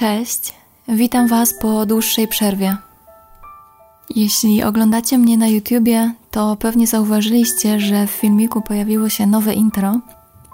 [0.00, 0.52] Cześć,
[0.88, 2.76] witam Was po dłuższej przerwie.
[4.10, 10.00] Jeśli oglądacie mnie na YouTubie, to pewnie zauważyliście, że w filmiku pojawiło się nowe intro.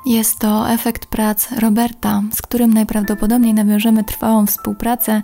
[0.07, 5.23] Jest to efekt prac Roberta, z którym najprawdopodobniej nawiążemy trwałą współpracę.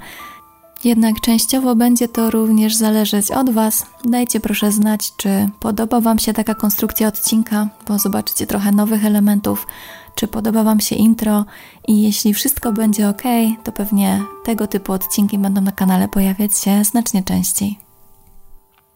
[0.84, 3.86] Jednak częściowo będzie to również zależeć od Was.
[4.04, 9.66] Dajcie proszę znać, czy podoba Wam się taka konstrukcja odcinka, bo zobaczycie trochę nowych elementów
[10.14, 11.44] czy podoba Wam się intro
[11.88, 13.22] i jeśli wszystko będzie ok,
[13.64, 17.78] to pewnie tego typu odcinki będą na kanale pojawiać się znacznie częściej.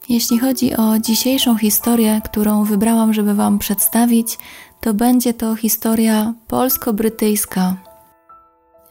[0.09, 4.39] Jeśli chodzi o dzisiejszą historię, którą wybrałam, żeby Wam przedstawić,
[4.81, 7.77] to będzie to historia polsko-brytyjska.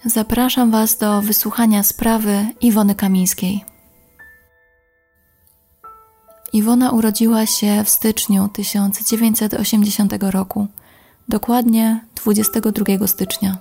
[0.05, 3.65] Zapraszam Was do wysłuchania sprawy Iwony Kamińskiej.
[6.53, 10.67] Iwona urodziła się w styczniu 1980 roku
[11.29, 13.57] dokładnie 22 stycznia.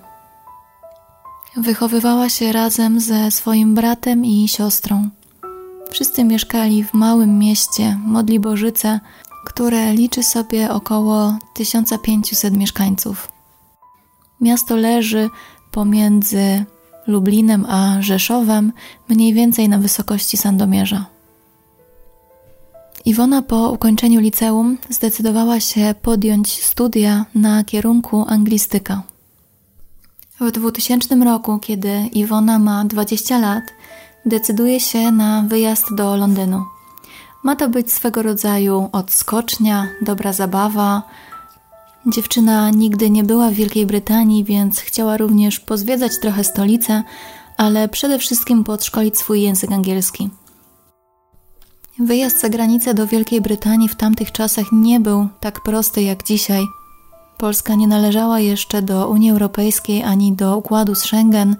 [1.57, 5.09] Wychowywała się razem ze swoim bratem i siostrą.
[5.91, 8.99] Wszyscy mieszkali w małym mieście Modliborzyce,
[9.45, 13.31] które liczy sobie około 1500 mieszkańców.
[14.41, 15.29] Miasto leży
[15.71, 16.65] pomiędzy
[17.07, 18.71] Lublinem a Rzeszowem,
[19.09, 21.14] mniej więcej na wysokości Sandomierza.
[23.05, 29.01] Iwona po ukończeniu liceum zdecydowała się podjąć studia na kierunku anglistyka.
[30.39, 33.63] W 2000 roku, kiedy Iwona ma 20 lat,
[34.25, 36.65] decyduje się na wyjazd do Londynu.
[37.43, 41.03] Ma to być swego rodzaju odskocznia, dobra zabawa.
[42.05, 47.03] Dziewczyna nigdy nie była w Wielkiej Brytanii, więc chciała również pozwiedzać trochę stolicę,
[47.57, 50.29] ale przede wszystkim podszkolić swój język angielski.
[51.99, 56.65] Wyjazd za granicę do Wielkiej Brytanii w tamtych czasach nie był tak prosty jak dzisiaj.
[57.37, 61.55] Polska nie należała jeszcze do Unii Europejskiej ani do układu z Schengen,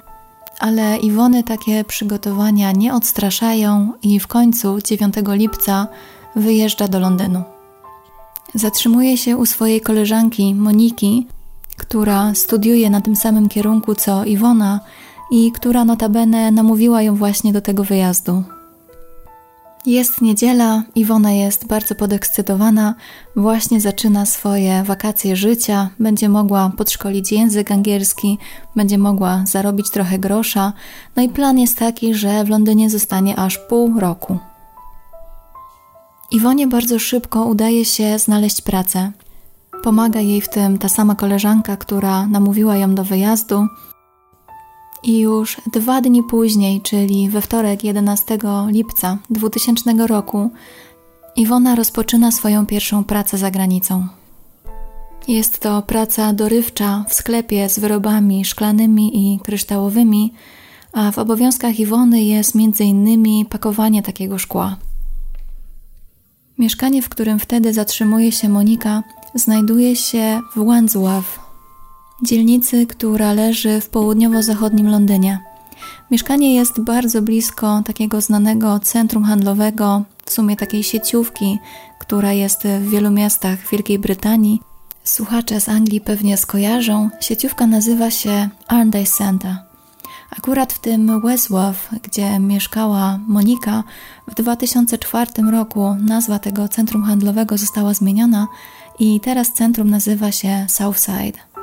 [0.60, 5.88] ale Iwony takie przygotowania nie odstraszają i w końcu 9 lipca
[6.36, 7.44] wyjeżdża do Londynu.
[8.56, 11.28] Zatrzymuje się u swojej koleżanki Moniki,
[11.78, 14.80] która studiuje na tym samym kierunku co Iwona
[15.32, 18.44] i która notabene namówiła ją właśnie do tego wyjazdu.
[19.86, 22.96] Jest niedziela, Iwona jest bardzo podekscytowana,
[23.36, 28.38] właśnie zaczyna swoje wakacje życia, będzie mogła podszkolić język angielski,
[28.76, 30.74] będzie mogła zarobić trochę grosza,
[31.16, 34.38] no i plan jest taki, że w Londynie zostanie aż pół roku.
[36.32, 39.12] Iwonie bardzo szybko udaje się znaleźć pracę.
[39.84, 43.68] Pomaga jej w tym ta sama koleżanka, która namówiła ją do wyjazdu,
[45.06, 50.52] i już dwa dni później, czyli we wtorek 11 lipca 2000 roku,
[51.36, 54.08] Iwona rozpoczyna swoją pierwszą pracę za granicą.
[55.28, 60.34] Jest to praca dorywcza w sklepie z wyrobami szklanymi i kryształowymi,
[60.94, 63.46] a w obowiązkach Iwony jest m.in.
[63.46, 64.78] pakowanie takiego szkła.
[66.58, 69.04] Mieszkanie, w którym wtedy zatrzymuje się Monika,
[69.36, 71.45] znajduje się w Wandsworth,
[72.24, 75.40] dzielnicy, która leży w południowo-zachodnim Londynie.
[76.12, 81.60] Mieszkanie jest bardzo blisko takiego znanego centrum handlowego, w sumie takiej sieciówki,
[82.00, 84.62] która jest w wielu miastach Wielkiej Brytanii.
[85.04, 87.10] Słuchacze z Anglii pewnie skojarzą.
[87.20, 89.56] Sieciówka nazywa się Arndale Center.
[90.38, 93.84] Akurat w tym Westworth, gdzie mieszkała Monika,
[94.28, 98.48] w 2004 roku nazwa tego centrum handlowego została zmieniona
[99.00, 101.55] i teraz centrum nazywa się Southside.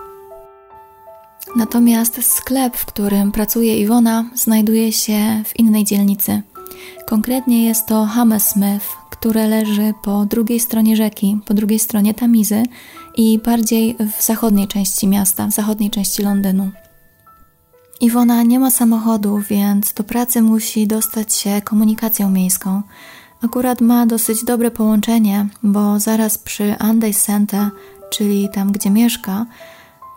[1.56, 6.42] Natomiast sklep, w którym pracuje Iwona, znajduje się w innej dzielnicy.
[7.06, 12.62] Konkretnie jest to Hammersmith, które leży po drugiej stronie rzeki, po drugiej stronie Tamizy
[13.16, 16.70] i bardziej w zachodniej części miasta, w zachodniej części Londynu.
[18.00, 22.82] Iwona nie ma samochodu, więc do pracy musi dostać się komunikacją miejską.
[23.42, 27.70] Akurat ma dosyć dobre połączenie, bo zaraz przy Andes Center,
[28.10, 29.46] czyli tam gdzie mieszka,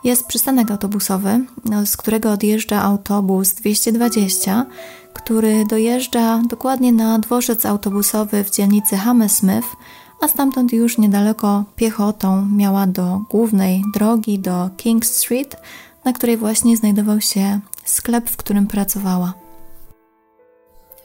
[0.05, 4.65] jest przystanek autobusowy, no, z którego odjeżdża autobus 220,
[5.13, 9.67] który dojeżdża dokładnie na dworzec autobusowy w dzielnicy Hammersmith,
[10.21, 15.55] a stamtąd już niedaleko piechotą miała do głównej drogi, do King Street,
[16.05, 19.33] na której właśnie znajdował się sklep, w którym pracowała.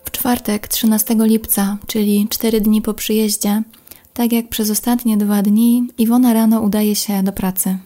[0.04, 3.62] W czwartek, 13 lipca, czyli 4 dni po przyjeździe,
[4.14, 7.78] tak jak przez ostatnie dwa dni, Iwona rano udaje się do pracy.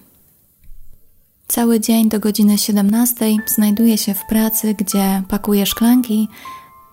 [1.49, 6.29] Cały dzień do godziny 17 znajduje się w pracy, gdzie pakuje szklanki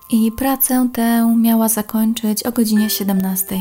[0.09, 3.59] i pracę tę miała zakończyć o godzinie 17.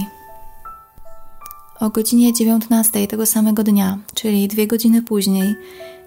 [1.81, 5.55] O godzinie 19 tego samego dnia, czyli dwie godziny później,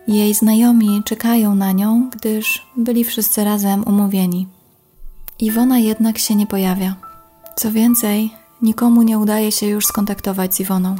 [0.07, 4.47] Jej znajomi czekają na nią, gdyż byli wszyscy razem umówieni.
[5.39, 6.95] Iwona jednak się nie pojawia.
[7.55, 10.95] Co więcej, nikomu nie udaje się już skontaktować z Iwoną.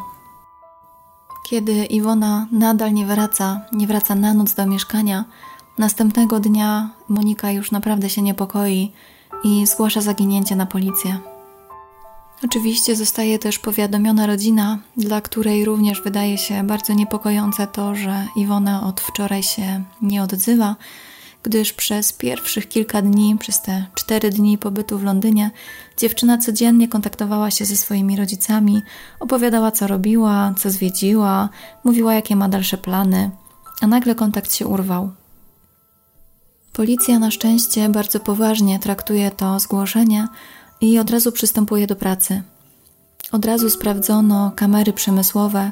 [1.44, 5.26] Kiedy Iwona nadal nie wraca, nie wraca na noc do mieszkania,
[5.78, 8.92] następnego dnia Monika już naprawdę się niepokoi
[9.44, 11.20] i zgłasza zaginięcie na policję.
[12.46, 18.88] Oczywiście zostaje też powiadomiona rodzina, dla której również wydaje się bardzo niepokojące to, że Iwona
[18.88, 20.76] od wczoraj się nie odzywa,
[21.44, 25.52] gdyż przez pierwszych kilka dni, przez te cztery dni pobytu w Londynie,
[25.98, 28.82] dziewczyna codziennie kontaktowała się ze swoimi rodzicami,
[29.20, 31.50] opowiadała co robiła, co zwiedziła,
[31.84, 33.32] mówiła jakie ma dalsze plany,
[33.82, 35.12] a nagle kontakt się urwał.
[36.74, 40.28] Policja na szczęście bardzo poważnie traktuje to zgłoszenie
[40.82, 42.42] i od razu przystępuje do pracy.
[43.32, 45.72] Od razu sprawdzono kamery przemysłowe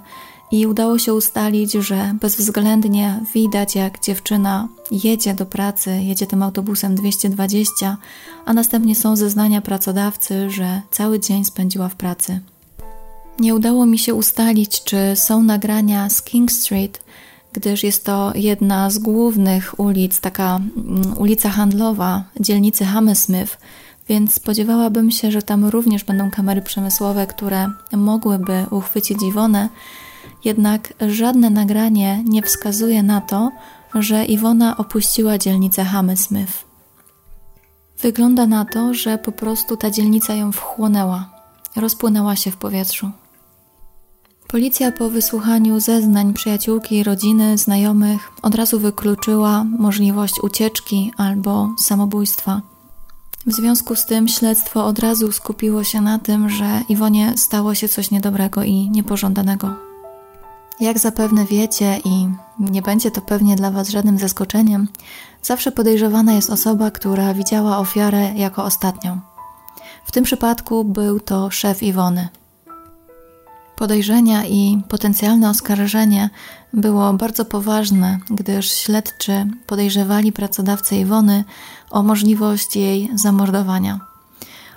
[0.52, 6.96] i udało się ustalić, że bezwzględnie widać, jak dziewczyna jedzie do pracy, jedzie tym autobusem
[6.96, 7.98] 220,
[8.46, 12.40] a następnie są zeznania pracodawcy, że cały dzień spędziła w pracy.
[13.40, 17.00] Nie udało mi się ustalić, czy są nagrania z King Street,
[17.54, 23.58] gdyż jest to jedna z głównych ulic, taka mm, ulica handlowa dzielnicy Hammersmith,
[24.10, 29.70] więc spodziewałabym się, że tam również będą kamery przemysłowe, które mogłyby uchwycić Iwonę,
[30.44, 33.52] jednak żadne nagranie nie wskazuje na to,
[33.96, 36.54] że Iwona opuściła dzielnicę Hammersmith.
[38.02, 41.30] Wygląda na to, że po prostu ta dzielnica ją wchłonęła,
[41.76, 43.12] rozpłynęła się w powietrzu.
[44.48, 52.62] Policja po wysłuchaniu zeznań przyjaciółki, rodziny, znajomych od razu wykluczyła możliwość ucieczki albo samobójstwa.
[53.46, 57.90] W związku z tym śledztwo od razu skupiło się na tym, że Iwonie stało się
[57.90, 59.91] coś niedobrego i niepożądanego.
[60.82, 62.28] Jak zapewne wiecie, i
[62.60, 64.88] nie będzie to pewnie dla Was żadnym zaskoczeniem,
[65.42, 69.20] zawsze podejrzewana jest osoba, która widziała ofiarę jako ostatnią.
[70.06, 72.30] W tym przypadku był to szef Iwony.
[73.76, 76.30] Podejrzenia i potencjalne oskarżenie
[76.74, 81.44] było bardzo poważne, gdyż śledczy podejrzewali pracodawcę Iwony
[81.90, 84.00] o możliwość jej zamordowania.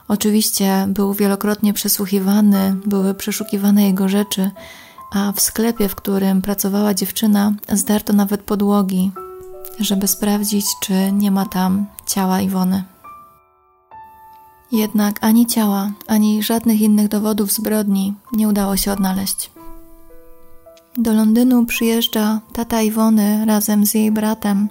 [0.09, 4.51] Oczywiście był wielokrotnie przesłuchiwany, były przeszukiwane jego rzeczy,
[5.15, 9.13] a w sklepie, w którym pracowała dziewczyna, zdarto nawet podłogi,
[9.81, 12.85] żeby sprawdzić, czy nie ma tam ciała Iwony.
[14.73, 19.51] Jednak ani ciała, ani żadnych innych dowodów zbrodni nie udało się odnaleźć.
[20.97, 24.69] Do Londynu przyjeżdża tata Iwony razem z jej bratem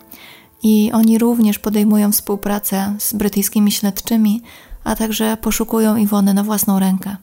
[0.64, 4.42] i oni również podejmują współpracę z brytyjskimi śledczymi,
[4.84, 7.16] a także poszukują Iwony na własną rękę.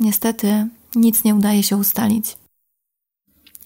[0.00, 2.36] Niestety nic nie udaje się ustalić.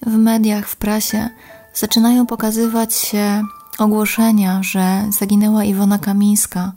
[0.06, 1.28] W mediach, w prasie
[1.75, 3.42] zaczynają pokazywać się
[3.78, 6.72] ogłoszenia, że zaginęła Iwona Kamińska.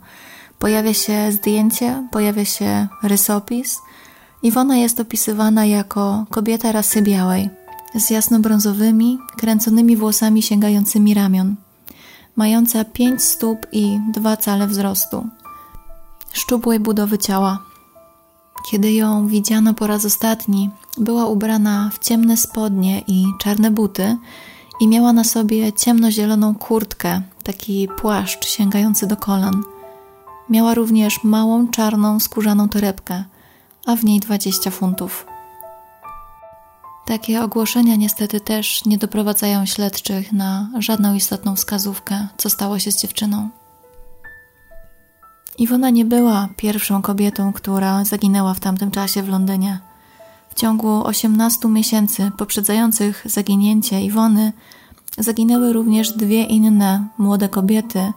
[0.58, 3.78] Pojawia się zdjęcie, pojawia się rysopis.
[4.42, 7.50] Iwona jest opisywana jako kobieta rasy białej,
[7.94, 11.56] z jasnobrązowymi, kręconymi włosami sięgającymi ramion,
[12.36, 15.26] mająca pięć stóp i dwa cale wzrostu,
[16.32, 17.58] szczupłej budowy ciała,
[18.70, 24.16] kiedy ją widziano po raz ostatni, była ubrana w ciemne spodnie i czarne buty
[24.80, 29.62] i miała na sobie ciemnozieloną kurtkę, taki płaszcz sięgający do kolan.
[30.50, 33.24] Miała również małą czarną skórzaną torebkę,
[33.86, 35.26] a w niej 20 funtów.
[37.06, 43.02] Takie ogłoszenia niestety też nie doprowadzają śledczych na żadną istotną wskazówkę, co stało się z
[43.02, 43.48] dziewczyną.
[45.58, 49.78] Iwona nie była pierwszą kobietą, która zaginęła w tamtym czasie w Londynie.
[50.50, 54.52] W ciągu 18 miesięcy poprzedzających zaginięcie Iwony
[55.18, 58.12] zaginęły również dwie inne młode kobiety,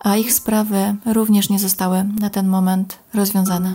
[0.00, 3.74] a ich sprawy również nie zostały na ten moment rozwiązane.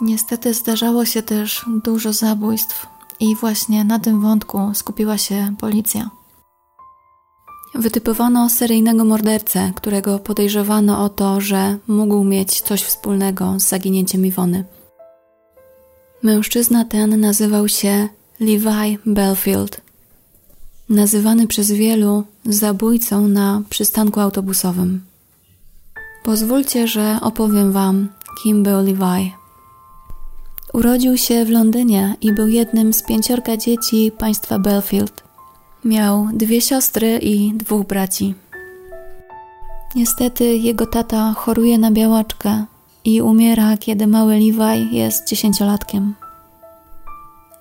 [0.00, 2.86] Niestety zdarzało się też dużo zabójstw,
[3.20, 6.10] i właśnie na tym wątku skupiła się policja.
[7.74, 14.64] Wytypowano seryjnego mordercę, którego podejrzewano o to, że mógł mieć coś wspólnego z zaginięciem Iwony.
[16.22, 18.08] Mężczyzna ten nazywał się
[18.40, 19.80] Levi Belfield,
[20.88, 25.04] nazywany przez wielu zabójcą na przystanku autobusowym.
[26.24, 28.08] Pozwólcie, że opowiem Wam,
[28.42, 29.32] kim był Levi.
[30.72, 35.23] Urodził się w Londynie i był jednym z pięciorka dzieci państwa Belfield.
[35.84, 38.34] Miał dwie siostry i dwóch braci.
[39.94, 42.64] Niestety jego tata choruje na białaczkę
[43.04, 46.14] i umiera, kiedy mały Levi jest dziesięciolatkiem.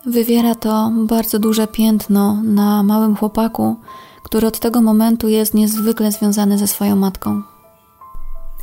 [0.06, 3.76] Wywiera to bardzo duże piętno na małym chłopaku,
[4.24, 7.42] który od tego momentu jest niezwykle związany ze swoją matką.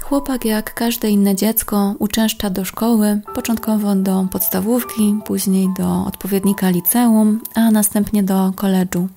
[0.03, 7.41] Chłopak, jak każde inne dziecko, uczęszcza do szkoły, początkowo do podstawówki, później do odpowiednika liceum,
[7.55, 9.09] a następnie do koledżu.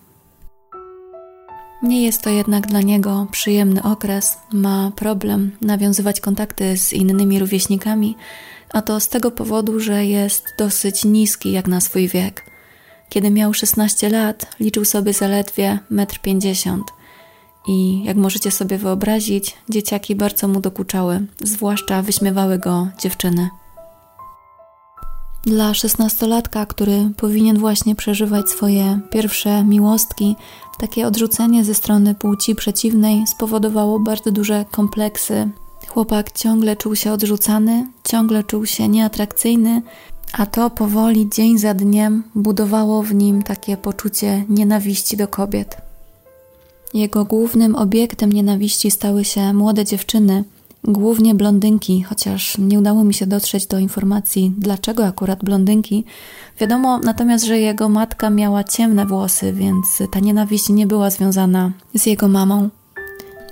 [1.83, 8.15] Nie jest to jednak dla niego przyjemny okres, ma problem nawiązywać kontakty z innymi rówieśnikami,
[8.69, 12.45] a to z tego powodu, że jest dosyć niski jak na swój wiek.
[13.09, 16.83] Kiedy miał 16 lat, liczył sobie zaledwie 1,50 m.
[17.67, 23.49] I jak możecie sobie wyobrazić, dzieciaki bardzo mu dokuczały, zwłaszcza wyśmiewały go dziewczyny.
[25.45, 30.35] Dla szesnastolatka, który powinien właśnie przeżywać swoje pierwsze miłostki,
[30.79, 35.49] takie odrzucenie ze strony płci przeciwnej spowodowało bardzo duże kompleksy.
[35.87, 39.81] Chłopak ciągle czuł się odrzucany, ciągle czuł się nieatrakcyjny,
[40.33, 45.77] a to powoli, dzień za dniem, budowało w nim takie poczucie nienawiści do kobiet.
[46.93, 50.43] Jego głównym obiektem nienawiści stały się młode dziewczyny,
[50.83, 56.05] głównie blondynki, chociaż nie udało mi się dotrzeć do informacji, dlaczego akurat blondynki.
[56.59, 62.05] Wiadomo natomiast, że jego matka miała ciemne włosy, więc ta nienawiść nie była związana z
[62.05, 62.69] jego mamą.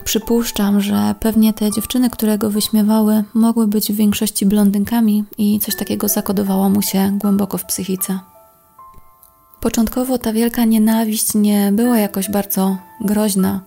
[0.03, 5.75] Przypuszczam, że pewnie te dziewczyny, które go wyśmiewały, mogły być w większości blondynkami i coś
[5.75, 8.19] takiego zakodowało mu się głęboko w psychice.
[9.59, 13.61] Początkowo ta wielka nienawiść nie była jakoś bardzo groźna.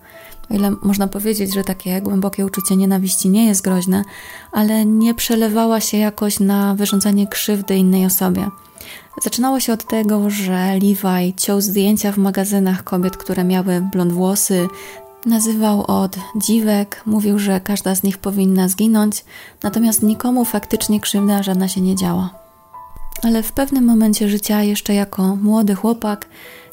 [0.51, 4.03] O ile można powiedzieć, że takie głębokie uczucie nienawiści nie jest groźne,
[4.51, 8.49] ale nie przelewała się jakoś na wyrządzanie krzywdy innej osobie.
[9.23, 14.67] Zaczynało się od tego, że Levi ciął zdjęcia w magazynach kobiet, które miały blond włosy,
[15.25, 19.25] nazywał od dziwek, mówił, że każda z nich powinna zginąć,
[19.63, 22.29] natomiast nikomu faktycznie krzywda żadna się nie działa.
[23.23, 26.27] Ale w pewnym momencie życia, jeszcze jako młody chłopak,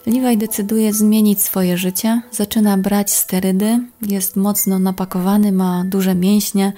[0.06, 6.72] Levi decyduje zmienić swoje życie, zaczyna brać sterydy, jest mocno napakowany, ma duże mięśnie,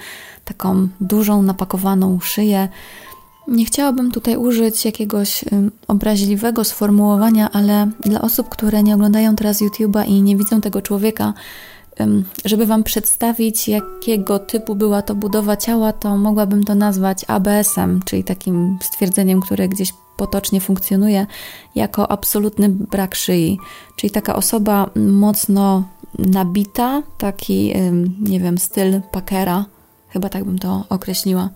[0.45, 2.69] taką dużą napakowaną szyję.
[3.47, 5.45] Nie chciałabym tutaj użyć jakiegoś
[5.87, 11.33] obraźliwego sformułowania, ale dla osób, które nie oglądają teraz YouTube'a i nie widzą tego człowieka,
[12.45, 18.23] żeby Wam przedstawić, jakiego typu była to budowa ciała, to mogłabym to nazwać ABS-em, czyli
[18.23, 21.27] takim stwierdzeniem, które gdzieś potocznie funkcjonuje
[21.75, 23.59] jako absolutny brak szyi.
[23.95, 25.83] Czyli taka osoba mocno
[26.19, 27.73] nabita, taki,
[28.21, 29.65] nie wiem, styl Packera,
[30.09, 31.49] chyba tak bym to określiła.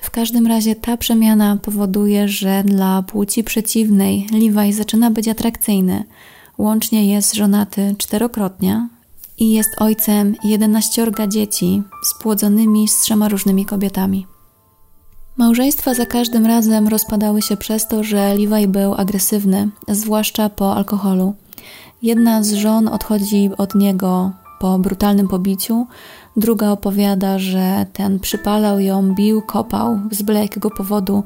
[0.00, 6.04] W każdym razie ta przemiana powoduje, że dla płci przeciwnej Levi zaczyna być atrakcyjny.
[6.58, 8.88] Łącznie jest żonaty czterokrotnie,
[9.38, 14.26] i jest ojcem jedenaściorga dzieci spłodzonymi z trzema różnymi kobietami.
[15.36, 21.34] Małżeństwa za każdym razem rozpadały się przez to, że Levi był agresywny, zwłaszcza po alkoholu.
[22.02, 25.86] Jedna z żon odchodzi od niego po brutalnym pobiciu,
[26.36, 31.24] druga opowiada, że ten przypalał ją, bił, kopał z byle jakiego powodu,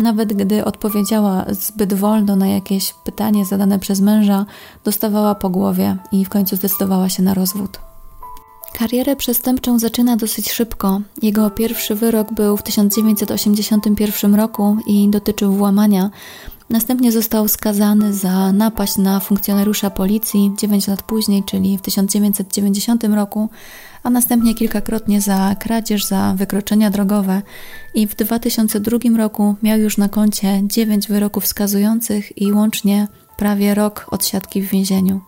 [0.00, 4.46] nawet gdy odpowiedziała zbyt wolno na jakieś pytanie zadane przez męża,
[4.84, 7.80] dostawała po głowie i w końcu zdecydowała się na rozwód.
[8.72, 11.00] Karierę przestępczą zaczyna dosyć szybko.
[11.22, 16.10] Jego pierwszy wyrok był w 1981 roku i dotyczył włamania.
[16.70, 23.48] Następnie został skazany za napaść na funkcjonariusza policji 9 lat później, czyli w 1990 roku,
[24.02, 27.42] a następnie kilkakrotnie za kradzież, za wykroczenia drogowe
[27.94, 34.06] i w 2002 roku miał już na koncie 9 wyroków skazujących i łącznie prawie rok
[34.10, 35.20] odsiadki w więzieniu.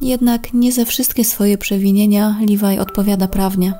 [0.00, 3.74] Jednak nie za wszystkie swoje przewinienia Levi odpowiada prawnie.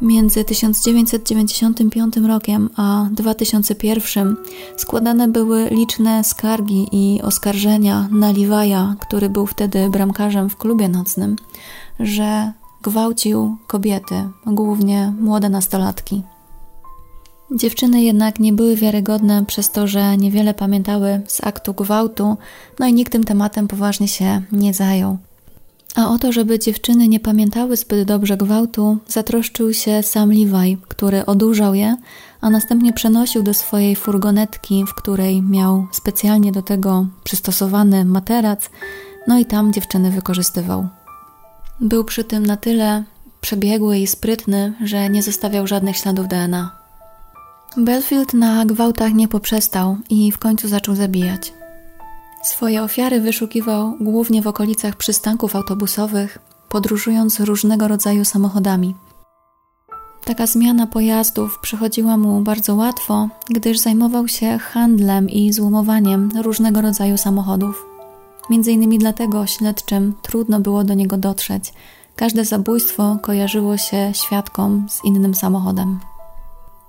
[0.00, 4.36] Między 1995 rokiem a 2001
[4.76, 11.36] składane były liczne skargi i oskarżenia na Levi'a, który był wtedy bramkarzem w klubie nocnym,
[12.00, 12.52] że
[12.82, 14.14] gwałcił kobiety,
[14.46, 16.22] głównie młode nastolatki.
[17.54, 22.36] Dziewczyny jednak nie były wiarygodne przez to, że niewiele pamiętały z aktu gwałtu,
[22.78, 25.18] no i nikt tym tematem poważnie się nie zajął.
[25.96, 31.26] A o to, żeby dziewczyny nie pamiętały zbyt dobrze gwałtu, zatroszczył się sam Levi, który
[31.26, 31.96] odurzał je,
[32.40, 38.70] a następnie przenosił do swojej furgonetki, w której miał specjalnie do tego przystosowany materac,
[39.26, 40.88] no i tam dziewczyny wykorzystywał.
[41.80, 43.04] Był przy tym na tyle
[43.40, 46.70] przebiegły i sprytny, że nie zostawiał żadnych śladów DNA.
[47.76, 51.52] Belfield na gwałtach nie poprzestał i w końcu zaczął zabijać.
[52.42, 58.94] Swoje ofiary wyszukiwał głównie w okolicach przystanków autobusowych, podróżując różnego rodzaju samochodami.
[60.24, 67.18] Taka zmiana pojazdów przychodziła mu bardzo łatwo, gdyż zajmował się handlem i złomowaniem różnego rodzaju
[67.18, 67.89] samochodów.
[68.50, 71.72] Między innymi dlatego śledczym trudno było do niego dotrzeć.
[72.16, 76.00] Każde zabójstwo kojarzyło się świadkom z innym samochodem.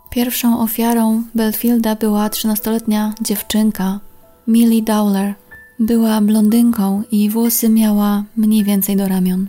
[0.09, 3.99] Pierwszą ofiarą Belfielda była 13-letnia dziewczynka
[4.47, 5.35] Millie Dowler.
[5.79, 9.47] Była blondynką i włosy miała mniej więcej do ramion.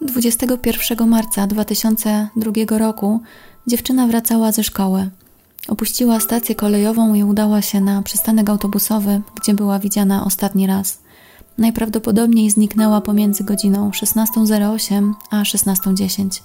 [0.00, 3.20] 21 marca 2002 roku
[3.66, 5.10] dziewczyna wracała ze szkoły.
[5.68, 10.98] Opuściła stację kolejową i udała się na przystanek autobusowy, gdzie była widziana ostatni raz.
[11.58, 16.40] Najprawdopodobniej zniknęła pomiędzy godziną 16.08 a 16.10.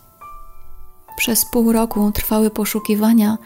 [1.18, 3.38] Przez pół roku trwały poszukiwania,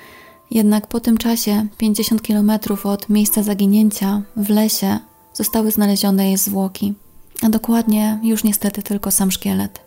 [0.51, 2.51] jednak po tym czasie, 50 km
[2.83, 4.99] od miejsca zaginięcia, w lesie,
[5.33, 6.93] zostały znalezione jej zwłoki,
[7.41, 9.84] a dokładnie już niestety tylko sam szkielet.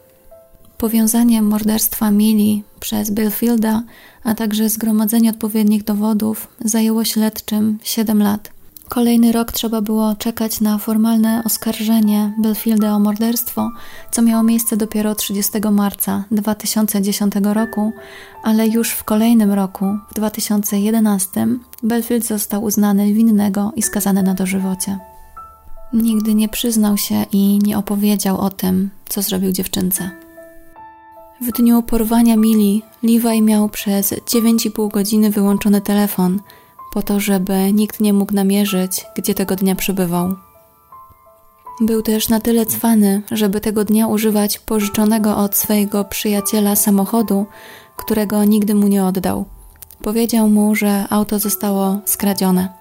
[0.78, 3.82] Powiązanie morderstwa Mili przez Billfielda,
[4.24, 8.50] a także zgromadzenie odpowiednich dowodów zajęło śledczym 7 lat.
[8.88, 13.70] Kolejny rok trzeba było czekać na formalne oskarżenie Belfielda o morderstwo,
[14.10, 17.92] co miało miejsce dopiero 30 marca 2010 roku,
[18.42, 21.46] ale już w kolejnym roku, w 2011,
[21.82, 24.98] Belfield został uznany winnego i skazany na dożywocie.
[25.92, 30.27] Nigdy nie przyznał się i nie opowiedział o tym, co zrobił dziewczynce.
[31.40, 36.40] W dniu porwania Mili, Levi miał przez 9,5 godziny wyłączony telefon–
[36.90, 40.34] po to, żeby nikt nie mógł namierzyć, gdzie tego dnia przebywał.
[41.80, 47.46] Był też na tyle cwany, żeby tego dnia używać pożyczonego od swojego przyjaciela samochodu,
[47.96, 49.44] którego nigdy mu nie oddał.
[50.02, 52.77] Powiedział mu, że auto zostało skradzione.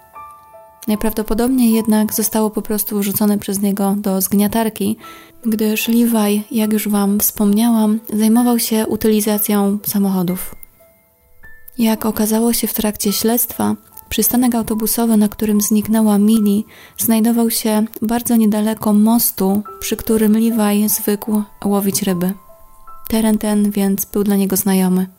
[0.87, 4.97] Najprawdopodobniej jednak zostało po prostu wrzucone przez niego do zgniatarki,
[5.45, 10.55] gdyż Levi, jak już Wam wspomniałam, zajmował się utylizacją samochodów.
[11.77, 13.75] Jak okazało się w trakcie śledztwa,
[14.09, 16.65] Przystanek autobusowy, na którym zniknęła Mili,
[16.97, 22.33] znajdował się bardzo niedaleko mostu, przy którym Levi zwykł łowić ryby.
[23.07, 25.16] Teren ten więc był dla niego znajomy.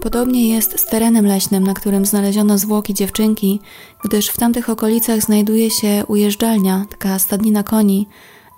[0.00, 3.60] Podobnie jest z terenem leśnym, na którym znaleziono zwłoki dziewczynki,
[4.04, 8.06] gdyż w tamtych okolicach znajduje się ujeżdżalnia, taka stadnina koni,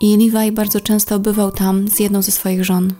[0.00, 2.92] i Levi bardzo często bywał tam z jedną ze swoich żon.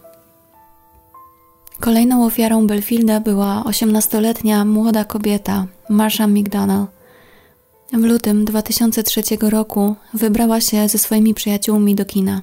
[1.80, 6.90] Kolejną ofiarą Belfielda była 18-letnia młoda kobieta, Marsha McDonald.
[7.92, 12.42] W lutym 2003 roku wybrała się ze swoimi przyjaciółmi do kina.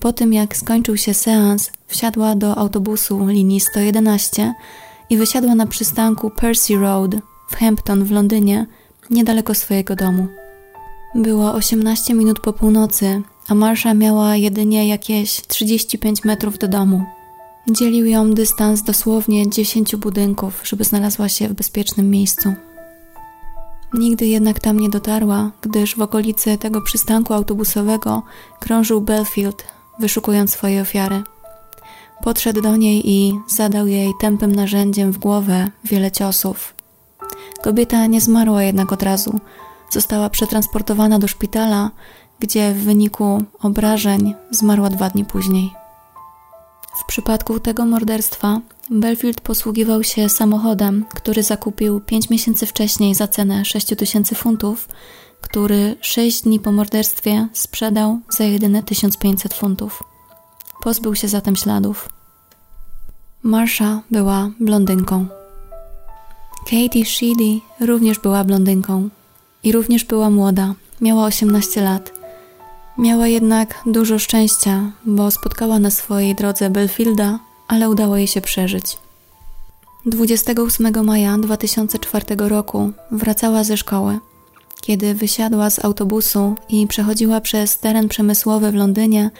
[0.00, 4.54] Po tym jak skończył się seans, wsiadła do autobusu linii 111
[5.10, 7.10] i wysiadła na przystanku Percy Road
[7.48, 8.66] w Hampton w Londynie,
[9.10, 10.26] niedaleko swojego domu.
[11.14, 17.04] Było 18 minut po północy, a Marsha miała jedynie jakieś 35 metrów do domu.
[17.70, 22.54] Dzielił ją dystans dosłownie dziesięciu budynków, żeby znalazła się w bezpiecznym miejscu.
[23.94, 28.22] Nigdy jednak tam nie dotarła, gdyż w okolicy tego przystanku autobusowego
[28.60, 29.64] krążył Belfield,
[29.98, 31.22] wyszukując swojej ofiary.
[32.22, 36.74] Podszedł do niej i zadał jej tępym narzędziem w głowę wiele ciosów.
[37.62, 39.40] Kobieta nie zmarła jednak od razu.
[39.90, 41.90] Została przetransportowana do szpitala,
[42.40, 45.70] gdzie w wyniku obrażeń zmarła dwa dni później.
[47.00, 53.64] W przypadku tego morderstwa Belfield posługiwał się samochodem, który zakupił 5 miesięcy wcześniej za cenę
[53.64, 54.88] 6 tysięcy funtów,
[55.40, 60.09] który 6 dni po morderstwie sprzedał za jedyne 1500 funtów.
[60.82, 62.08] Pozbył się zatem śladów.
[63.42, 65.26] Marsha była blondynką.
[66.64, 69.08] Katie Sheedy również była blondynką
[69.62, 72.12] i również była młoda, miała 18 lat.
[72.98, 77.38] Miała jednak dużo szczęścia, bo spotkała na swojej drodze Belfielda,
[77.68, 78.98] ale udało jej się przeżyć.
[80.06, 84.18] 28 maja 2004 roku wracała ze szkoły.
[84.80, 89.30] Kiedy wysiadła z autobusu i przechodziła przez teren przemysłowy w Londynie,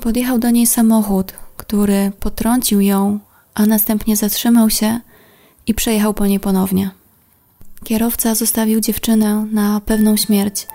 [0.00, 3.18] podjechał do niej samochód, który potrącił ją,
[3.54, 5.00] a następnie zatrzymał się
[5.66, 6.90] i przejechał po niej ponownie.
[7.84, 10.66] Kierowca zostawił dziewczynę na pewną śmierć–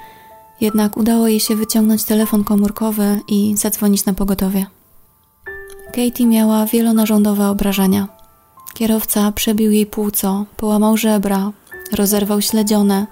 [0.63, 4.65] jednak udało jej się wyciągnąć telefon komórkowy i zadzwonić na pogotowie.
[5.85, 8.07] Katie miała wielonarządowe obrażenia.
[8.73, 11.51] Kierowca przebił jej płuco, połamał żebra,
[11.91, 13.07] rozerwał śledzione,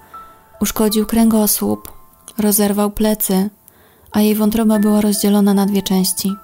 [0.62, 1.92] uszkodził kręgosłup,
[2.38, 3.50] rozerwał plecy,
[4.12, 6.36] a jej wątroba była rozdzielona na dwie części.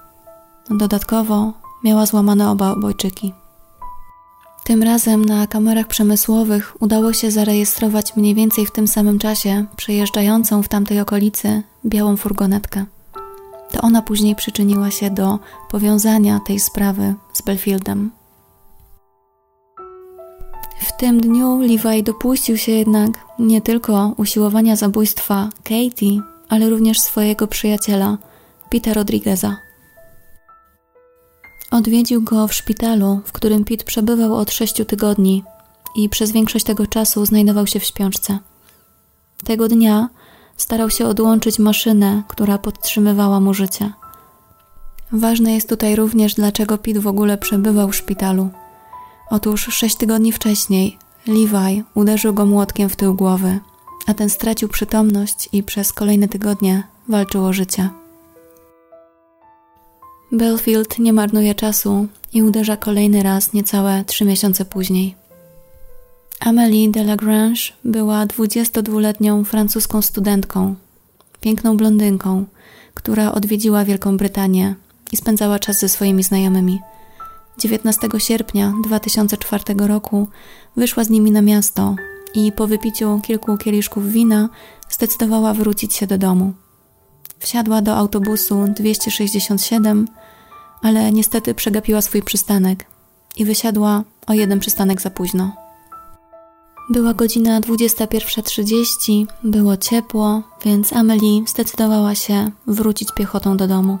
[0.70, 1.52] Dodatkowo
[1.84, 3.32] miała złamane oba obojczyki.
[4.64, 10.62] Tym razem na kamerach przemysłowych udało się zarejestrować mniej więcej w tym samym czasie przejeżdżającą
[10.62, 12.84] w tamtej okolicy białą furgonetkę.
[13.70, 15.38] To ona później przyczyniła się do
[15.70, 18.10] powiązania tej sprawy z Belfieldem.
[20.80, 27.46] W tym dniu Levi dopuścił się jednak nie tylko usiłowania zabójstwa Katie, ale również swojego
[27.46, 28.18] przyjaciela,
[28.70, 29.56] Pita Rodrigueza.
[31.70, 35.44] Odwiedził go w szpitalu, w którym Pete przebywał od sześciu tygodni
[35.96, 38.38] i przez większość tego czasu znajdował się w śpiączce.
[39.44, 40.08] Tego dnia
[40.56, 43.92] starał się odłączyć maszynę, która podtrzymywała mu życie.
[45.12, 48.50] Ważne jest tutaj również, dlaczego Pete w ogóle przebywał w szpitalu.
[49.30, 53.60] Otóż sześć tygodni wcześniej Levi uderzył go młotkiem w tył głowy,
[54.08, 57.88] a ten stracił przytomność i przez kolejne tygodnie walczył o życie.
[60.32, 65.14] Belfield nie marnuje czasu i uderza kolejny raz niecałe trzy miesiące później.
[66.40, 70.74] Amélie de Lagrange była 22-letnią francuską studentką,
[71.40, 72.44] piękną blondynką,
[72.94, 74.74] która odwiedziła Wielką Brytanię
[75.12, 76.80] i spędzała czas ze swoimi znajomymi.
[77.58, 80.28] 19 sierpnia 2004 roku
[80.76, 81.96] wyszła z nimi na miasto
[82.34, 84.48] i po wypiciu kilku kieliszków wina
[84.90, 86.52] zdecydowała wrócić się do domu.
[87.38, 90.08] Wsiadła do autobusu 267,
[90.82, 92.84] ale niestety przegapiła swój przystanek
[93.36, 95.52] i wysiadła o jeden przystanek za późno.
[96.90, 103.98] Była godzina 21.30, było ciepło, więc Amelie zdecydowała się wrócić piechotą do domu.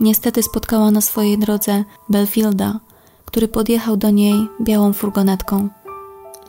[0.00, 2.80] Niestety spotkała na swojej drodze Belfielda,
[3.24, 5.68] który podjechał do niej białą furgonetką.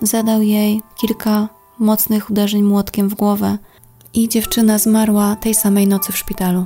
[0.02, 3.58] Zadał jej kilka mocnych uderzeń młotkiem w głowę
[4.14, 6.66] i dziewczyna zmarła tej samej nocy w szpitalu.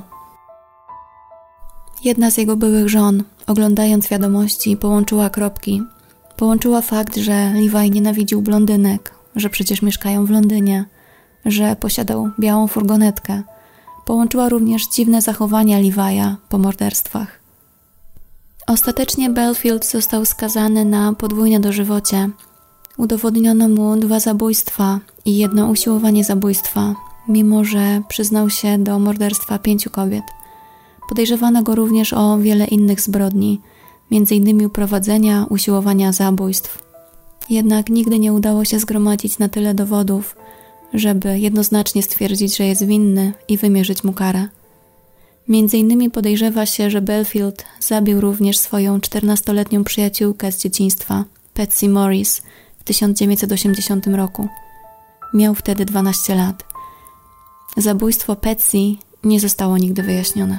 [2.04, 5.82] Jedna z jego byłych żon, oglądając wiadomości, połączyła kropki.
[6.36, 10.84] Połączyła fakt, że Levi nienawidził blondynek, że przecież mieszkają w Londynie,
[11.46, 13.42] że posiadał białą furgonetkę.
[14.04, 17.40] Połączyła również dziwne zachowania Levi'a po morderstwach.
[18.66, 22.30] Ostatecznie Belfield został skazany na podwójne dożywocie.
[22.98, 26.94] Udowodniono mu dwa zabójstwa i jedno usiłowanie zabójstwa,
[27.28, 30.24] mimo że przyznał się do morderstwa pięciu kobiet.
[31.08, 33.60] Podejrzewano go również o wiele innych zbrodni,
[34.12, 34.66] m.in.
[34.66, 36.82] uprowadzenia, usiłowania zabójstw.
[37.50, 40.36] Jednak nigdy nie udało się zgromadzić na tyle dowodów,
[40.94, 44.48] żeby jednoznacznie stwierdzić, że jest winny i wymierzyć mu karę.
[45.48, 52.42] Między innymi podejrzewa się, że Belfield zabił również swoją 14-letnią przyjaciółkę z dzieciństwa, Patsy Morris,
[52.84, 54.48] w 1980 roku.
[55.34, 56.64] Miał wtedy 12 lat.
[57.76, 58.78] Zabójstwo Patsy
[59.24, 60.58] nie zostało nigdy wyjaśnione.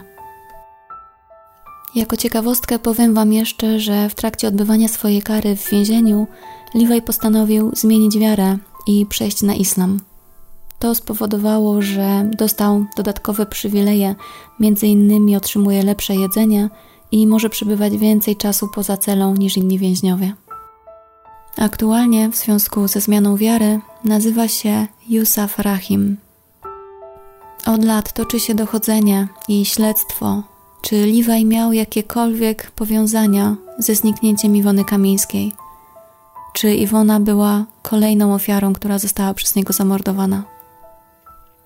[1.96, 6.28] Jako ciekawostkę powiem Wam jeszcze, że w trakcie odbywania swojej kary w więzieniu
[6.74, 8.58] Levi postanowił zmienić wiarę
[8.88, 10.00] i przejść na islam.
[10.80, 14.16] To spowodowało, że dostał dodatkowe przywileje,
[14.60, 16.70] między innymi otrzymuje lepsze jedzenie
[17.12, 20.34] i może przebywać więcej czasu poza celą niż inni więźniowie.
[21.58, 26.18] Aktualnie w związku ze zmianą wiary nazywa się Yusuf Rahim.
[27.66, 30.44] Od lat toczy się dochodzenie i śledztwo
[30.86, 35.52] czy Liwaj miał jakiekolwiek powiązania ze zniknięciem Iwony Kamińskiej?
[36.54, 40.44] Czy Iwona była kolejną ofiarą, która została przez niego zamordowana?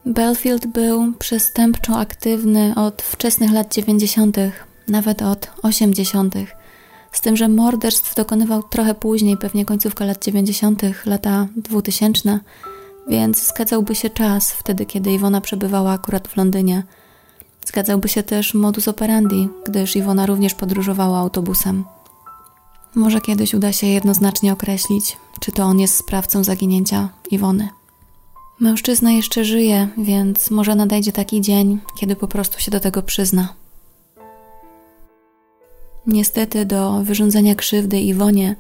[0.06, 4.38] Belfield był przestępczo aktywny od wczesnych lat 90.,
[4.88, 6.36] nawet od 80.,
[7.11, 12.39] z tym, że morderstw dokonywał trochę później, pewnie końcówka lat 90., lata 2000,
[13.07, 16.83] więc zgadzałby się czas wtedy, kiedy Iwona przebywała akurat w Londynie–
[17.69, 21.83] Zgadzałby się też modus operandi, gdyż Iwona również podróżowała autobusem.
[22.95, 27.69] Może kiedyś uda się jednoznacznie określić, czy to on jest sprawcą zaginięcia Iwony.
[28.59, 33.53] Mężczyzna jeszcze żyje, więc może nadejdzie taki dzień, kiedy po prostu się do tego przyzna.
[36.07, 38.55] Niestety do wyrządzenia krzywdy Iwonie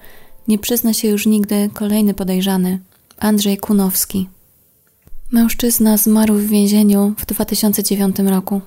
[0.47, 2.79] nie przyzna się już nigdy kolejny podejrzany,
[3.19, 4.29] Andrzej Kunowski.
[5.31, 8.61] Mężczyzna zmarł w więzieniu w 2009 roku.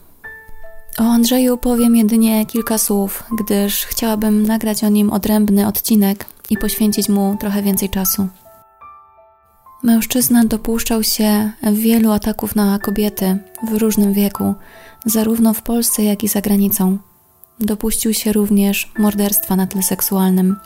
[0.98, 7.08] O Andrzeju powiem jedynie kilka słów, gdyż chciałabym nagrać o nim odrębny odcinek i poświęcić
[7.08, 8.28] mu trochę więcej czasu.
[9.82, 13.38] Mężczyzna dopuszczał się wielu ataków na kobiety
[13.70, 14.54] w różnym wieku,
[15.06, 16.98] zarówno w Polsce, jak i za granicą.
[17.60, 20.56] Dopuścił się również morderstwa na tle seksualnym.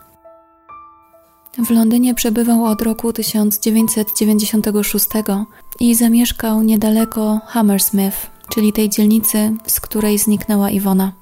[1.58, 5.06] W Londynie przebywał od roku 1996
[5.80, 11.12] i zamieszkał niedaleko Hammersmith, czyli tej dzielnicy, z której zniknęła Iwona.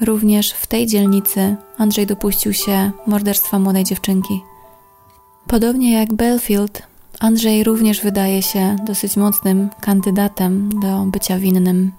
[0.00, 4.40] Również w tej dzielnicy Andrzej dopuścił się morderstwa młodej dziewczynki.
[5.46, 6.82] Podobnie jak Belfield,
[7.20, 11.92] Andrzej również wydaje się dosyć mocnym kandydatem do bycia winnym.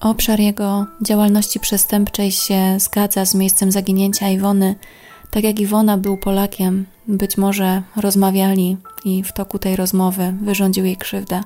[0.00, 4.74] Obszar jego działalności przestępczej się zgadza z miejscem zaginięcia Iwony,
[5.30, 10.96] Tak jak Iwona był Polakiem, być może rozmawiali i w toku tej rozmowy wyrządził jej
[10.96, 11.40] krzywdę.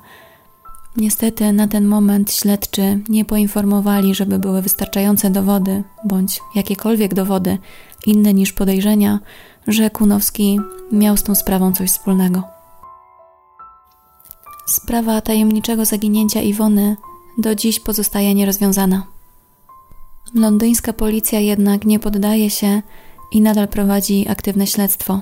[0.97, 7.59] Niestety na ten moment śledczy nie poinformowali, żeby były wystarczające dowody, bądź jakiekolwiek dowody
[8.07, 9.21] inne niż podejrzenia,
[9.67, 10.61] że Kunowski
[10.93, 12.43] miał z tą sprawą coś wspólnego.
[14.67, 16.97] Sprawa tajemniczego zaginięcia Iwony
[17.39, 19.07] do dziś pozostaje nierozwiązana.
[20.35, 22.83] Londyńska policja jednak nie poddaje się
[23.33, 25.21] i nadal prowadzi aktywne śledztwo.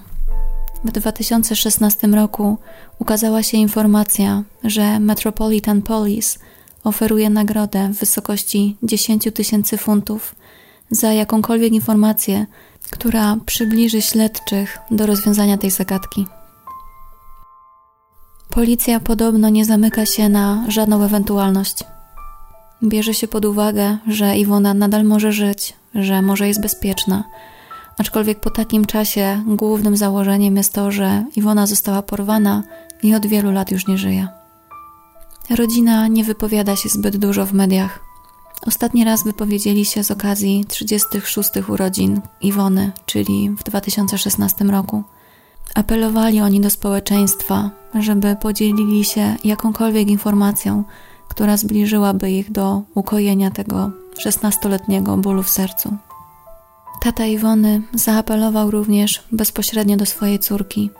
[0.85, 2.59] W 2016 roku
[2.98, 6.38] ukazała się informacja, że Metropolitan Police
[6.85, 10.35] oferuje nagrodę w wysokości 10 tysięcy funtów
[10.90, 12.46] za jakąkolwiek informację,
[12.90, 16.27] która przybliży śledczych do rozwiązania tej zagadki.
[18.51, 21.85] Policja podobno nie zamyka się na żadną ewentualność.
[22.85, 27.25] Bierze się pod uwagę, że Iwona nadal może żyć, że może jest bezpieczna.
[27.99, 32.62] Aczkolwiek po takim czasie głównym założeniem jest to, że Iwona została porwana
[33.03, 34.29] i od wielu lat już nie żyje.
[35.51, 37.99] Rodzina nie wypowiada się zbyt dużo w mediach.
[38.66, 45.03] Ostatni raz wypowiedzieli się z okazji 36 urodzin Iwony, czyli w 2016 roku.
[45.75, 50.85] Apelowali oni do społeczeństwa, żeby podzielili się jakąkolwiek informacją,
[51.33, 53.90] która zbliżyłaby ich do ukojenia tego
[54.25, 55.97] 16-letniego bólu w sercu.
[57.01, 60.90] Tata Iwony zaapelował również bezpośrednio do swojej córki.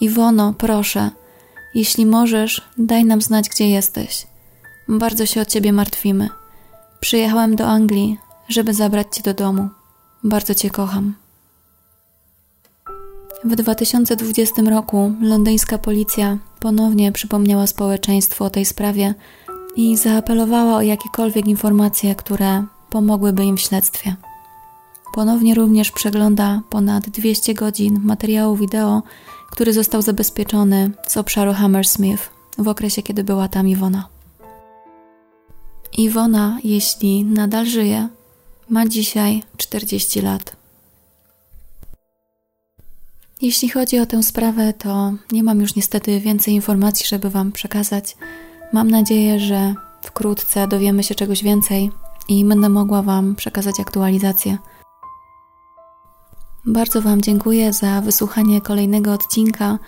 [0.00, 1.10] Iwono, proszę,
[1.74, 4.26] jeśli możesz, daj nam znać, gdzie jesteś.
[4.88, 6.28] Bardzo się o ciebie martwimy.
[7.00, 9.68] Przyjechałem do Anglii, żeby zabrać cię do domu.
[10.24, 11.14] Bardzo cię kocham.
[13.44, 19.14] W 2020 roku londyńska policja ponownie przypomniała społeczeństwu o tej sprawie
[19.76, 24.16] i zaapelowała o jakiekolwiek informacje, które pomogłyby im w śledztwie.
[25.14, 29.02] Ponownie również przegląda ponad 200 godzin materiału wideo,
[29.50, 34.08] który został zabezpieczony z obszaru Hammersmith w okresie, kiedy była tam Iwona.
[35.98, 38.08] Iwona, jeśli nadal żyje,
[38.68, 40.57] ma dzisiaj 40 lat.
[43.42, 48.16] Jeśli chodzi o tę sprawę, to nie mam już niestety więcej informacji, żeby Wam przekazać.
[48.72, 51.90] Mam nadzieję, że wkrótce dowiemy się czegoś więcej
[52.28, 54.58] i będę mogła Wam przekazać aktualizację.
[56.66, 59.78] Bardzo Wam dziękuję za wysłuchanie kolejnego odcinka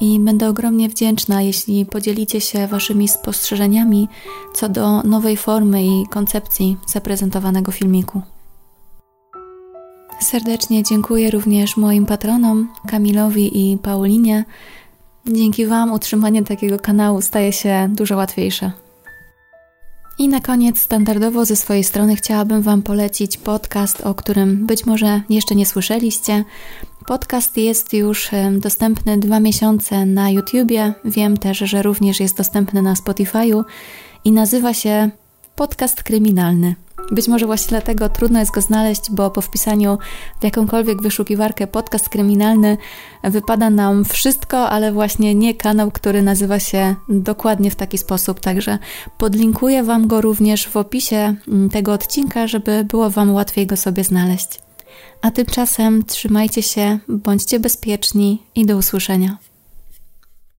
[0.00, 4.08] i będę ogromnie wdzięczna, jeśli podzielicie się Waszymi spostrzeżeniami
[4.54, 8.22] co do nowej formy i koncepcji zaprezentowanego filmiku.
[10.20, 14.44] Serdecznie dziękuję również moim patronom Kamilowi i Paulinie.
[15.26, 18.72] Dzięki Wam utrzymanie takiego kanału staje się dużo łatwiejsze.
[20.18, 25.20] I na koniec, standardowo ze swojej strony, chciałabym Wam polecić podcast, o którym być może
[25.30, 26.44] jeszcze nie słyszeliście.
[27.06, 30.94] Podcast jest już dostępny dwa miesiące na YouTubie.
[31.04, 33.64] Wiem też, że również jest dostępny na Spotify'u
[34.24, 35.10] i nazywa się
[35.56, 36.74] Podcast Kryminalny.
[37.10, 39.98] Być może właśnie dlatego trudno jest go znaleźć, bo po wpisaniu
[40.40, 42.76] w jakąkolwiek wyszukiwarkę podcast kryminalny
[43.24, 48.40] wypada nam wszystko, ale właśnie nie kanał, który nazywa się dokładnie w taki sposób.
[48.40, 48.78] Także
[49.18, 54.04] podlinkuję Wam go również w opisie mm, tego odcinka, żeby było Wam łatwiej go sobie
[54.04, 54.48] znaleźć.
[55.22, 59.36] A tymczasem trzymajcie się, bądźcie bezpieczni i do usłyszenia.